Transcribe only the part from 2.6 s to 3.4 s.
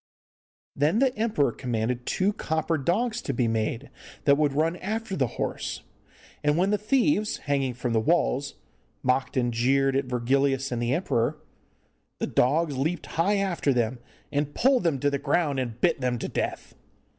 dogs to